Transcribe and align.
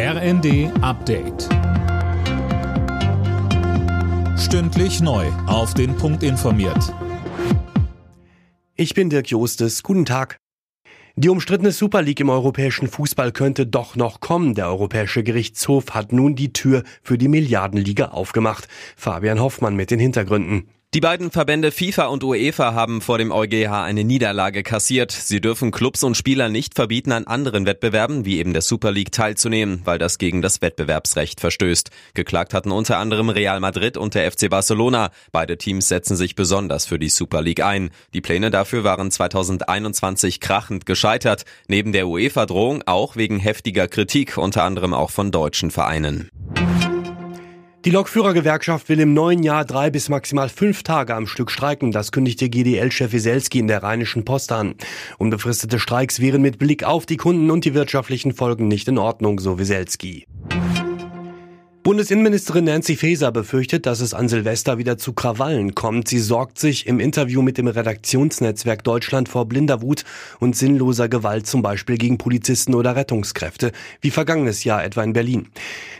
RND 0.00 0.70
Update. 0.80 1.48
Stündlich 4.38 5.00
neu. 5.00 5.26
Auf 5.48 5.74
den 5.74 5.96
Punkt 5.96 6.22
informiert. 6.22 6.94
Ich 8.76 8.94
bin 8.94 9.10
Dirk 9.10 9.28
Jostes. 9.28 9.82
Guten 9.82 10.04
Tag. 10.04 10.36
Die 11.16 11.28
umstrittene 11.28 11.72
Super 11.72 12.02
League 12.02 12.20
im 12.20 12.30
europäischen 12.30 12.86
Fußball 12.86 13.32
könnte 13.32 13.66
doch 13.66 13.96
noch 13.96 14.20
kommen. 14.20 14.54
Der 14.54 14.68
Europäische 14.68 15.24
Gerichtshof 15.24 15.86
hat 15.90 16.12
nun 16.12 16.36
die 16.36 16.52
Tür 16.52 16.84
für 17.02 17.18
die 17.18 17.26
Milliardenliga 17.26 18.10
aufgemacht. 18.10 18.68
Fabian 18.96 19.40
Hoffmann 19.40 19.74
mit 19.74 19.90
den 19.90 19.98
Hintergründen. 19.98 20.68
Die 20.94 21.00
beiden 21.00 21.30
Verbände 21.30 21.70
FIFA 21.70 22.06
und 22.06 22.24
UEFA 22.24 22.72
haben 22.72 23.02
vor 23.02 23.18
dem 23.18 23.30
EuGH 23.30 23.84
eine 23.84 24.04
Niederlage 24.04 24.62
kassiert. 24.62 25.12
Sie 25.12 25.38
dürfen 25.38 25.70
Clubs 25.70 26.02
und 26.02 26.16
Spieler 26.16 26.48
nicht 26.48 26.74
verbieten, 26.74 27.12
an 27.12 27.26
anderen 27.26 27.66
Wettbewerben 27.66 28.24
wie 28.24 28.38
eben 28.38 28.54
der 28.54 28.62
Super 28.62 28.90
League 28.90 29.12
teilzunehmen, 29.12 29.82
weil 29.84 29.98
das 29.98 30.16
gegen 30.16 30.40
das 30.40 30.62
Wettbewerbsrecht 30.62 31.40
verstößt. 31.40 31.90
Geklagt 32.14 32.54
hatten 32.54 32.72
unter 32.72 32.96
anderem 32.96 33.28
Real 33.28 33.60
Madrid 33.60 33.98
und 33.98 34.14
der 34.14 34.32
FC 34.32 34.48
Barcelona. 34.48 35.10
Beide 35.30 35.58
Teams 35.58 35.88
setzen 35.88 36.16
sich 36.16 36.36
besonders 36.36 36.86
für 36.86 36.98
die 36.98 37.10
Super 37.10 37.42
League 37.42 37.62
ein. 37.62 37.90
Die 38.14 38.22
Pläne 38.22 38.50
dafür 38.50 38.82
waren 38.82 39.10
2021 39.10 40.40
krachend 40.40 40.86
gescheitert. 40.86 41.44
Neben 41.66 41.92
der 41.92 42.08
UEFA-Drohung 42.08 42.82
auch 42.86 43.14
wegen 43.14 43.38
heftiger 43.38 43.88
Kritik, 43.88 44.38
unter 44.38 44.64
anderem 44.64 44.94
auch 44.94 45.10
von 45.10 45.32
deutschen 45.32 45.70
Vereinen. 45.70 46.30
Die 47.88 47.94
Lokführergewerkschaft 47.94 48.90
will 48.90 49.00
im 49.00 49.14
neuen 49.14 49.42
Jahr 49.42 49.64
drei 49.64 49.88
bis 49.88 50.10
maximal 50.10 50.50
fünf 50.50 50.82
Tage 50.82 51.14
am 51.14 51.26
Stück 51.26 51.50
streiken. 51.50 51.90
Das 51.90 52.12
kündigte 52.12 52.50
GDL-Chef 52.50 53.14
Wieselski 53.14 53.60
in 53.60 53.66
der 53.66 53.82
Rheinischen 53.82 54.26
Post 54.26 54.52
an. 54.52 54.74
Unbefristete 55.16 55.78
Streiks 55.78 56.20
wären 56.20 56.42
mit 56.42 56.58
Blick 56.58 56.84
auf 56.84 57.06
die 57.06 57.16
Kunden 57.16 57.50
und 57.50 57.64
die 57.64 57.72
wirtschaftlichen 57.72 58.34
Folgen 58.34 58.68
nicht 58.68 58.88
in 58.88 58.98
Ordnung, 58.98 59.40
so 59.40 59.58
Wieselski. 59.58 60.26
Bundesinnenministerin 61.88 62.66
Nancy 62.66 62.96
Faeser 62.96 63.32
befürchtet, 63.32 63.86
dass 63.86 64.00
es 64.00 64.12
an 64.12 64.28
Silvester 64.28 64.76
wieder 64.76 64.98
zu 64.98 65.14
Krawallen 65.14 65.74
kommt. 65.74 66.06
Sie 66.06 66.18
sorgt 66.18 66.58
sich 66.58 66.86
im 66.86 67.00
Interview 67.00 67.40
mit 67.40 67.56
dem 67.56 67.66
Redaktionsnetzwerk 67.66 68.84
Deutschland 68.84 69.30
vor 69.30 69.46
blinder 69.46 69.80
Wut 69.80 70.04
und 70.38 70.54
sinnloser 70.54 71.08
Gewalt, 71.08 71.46
zum 71.46 71.62
Beispiel 71.62 71.96
gegen 71.96 72.18
Polizisten 72.18 72.74
oder 72.74 72.94
Rettungskräfte, 72.94 73.72
wie 74.02 74.10
vergangenes 74.10 74.64
Jahr 74.64 74.84
etwa 74.84 75.02
in 75.02 75.14
Berlin. 75.14 75.48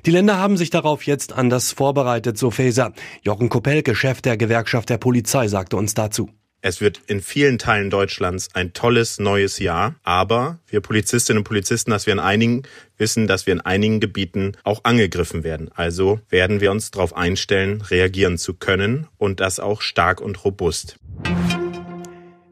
Die 0.04 0.10
Länder 0.10 0.36
haben 0.36 0.58
sich 0.58 0.68
darauf 0.68 1.04
jetzt 1.04 1.32
anders 1.32 1.72
vorbereitet, 1.72 2.36
so 2.36 2.50
Faeser. 2.50 2.92
Jochen 3.22 3.48
Kopelke, 3.48 3.94
Chef 3.94 4.20
der 4.20 4.36
Gewerkschaft 4.36 4.90
der 4.90 4.98
Polizei, 4.98 5.48
sagte 5.48 5.78
uns 5.78 5.94
dazu. 5.94 6.28
Es 6.60 6.80
wird 6.80 7.00
in 7.06 7.20
vielen 7.20 7.58
Teilen 7.58 7.88
Deutschlands 7.88 8.48
ein 8.52 8.72
tolles 8.72 9.20
neues 9.20 9.60
Jahr, 9.60 9.94
aber 10.02 10.58
wir 10.66 10.80
Polizistinnen 10.80 11.38
und 11.38 11.44
Polizisten, 11.44 11.92
dass 11.92 12.06
wir 12.06 12.12
in 12.12 12.18
einigen 12.18 12.64
wissen, 12.96 13.28
dass 13.28 13.46
wir 13.46 13.52
in 13.52 13.60
einigen 13.60 14.00
Gebieten 14.00 14.56
auch 14.64 14.80
angegriffen 14.82 15.44
werden. 15.44 15.70
Also 15.72 16.18
werden 16.30 16.60
wir 16.60 16.72
uns 16.72 16.90
darauf 16.90 17.16
einstellen, 17.16 17.80
reagieren 17.82 18.38
zu 18.38 18.54
können 18.54 19.06
und 19.18 19.38
das 19.38 19.60
auch 19.60 19.82
stark 19.82 20.20
und 20.20 20.44
robust. 20.44 20.98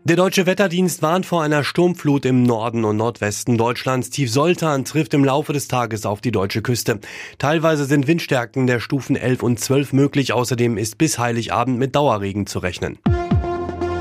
Der 0.04 0.14
deutsche 0.14 0.46
Wetterdienst 0.46 1.02
warnt 1.02 1.26
vor 1.26 1.42
einer 1.42 1.64
Sturmflut 1.64 2.26
im 2.26 2.44
Norden 2.44 2.84
und 2.84 2.96
Nordwesten 2.96 3.58
Deutschlands. 3.58 4.10
Tief 4.10 4.30
Soltan 4.30 4.84
trifft 4.84 5.14
im 5.14 5.24
Laufe 5.24 5.52
des 5.52 5.66
Tages 5.66 6.06
auf 6.06 6.20
die 6.20 6.30
deutsche 6.30 6.62
Küste. 6.62 7.00
Teilweise 7.38 7.86
sind 7.86 8.06
Windstärken 8.06 8.68
der 8.68 8.78
Stufen 8.78 9.16
11 9.16 9.42
und 9.42 9.58
12 9.58 9.92
möglich. 9.92 10.32
Außerdem 10.32 10.78
ist 10.78 10.96
bis 10.96 11.18
Heiligabend 11.18 11.80
mit 11.80 11.96
Dauerregen 11.96 12.46
zu 12.46 12.60
rechnen. 12.60 13.00